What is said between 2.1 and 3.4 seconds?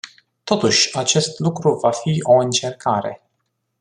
o încercare.